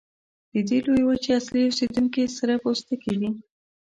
د 0.53 0.55
دې 0.67 0.77
لویې 0.85 1.03
وچې 1.07 1.31
اصلي 1.39 1.61
اوسیدونکي 1.65 2.23
سره 2.37 2.53
پوستکي 2.63 3.13
دي. 3.19 3.29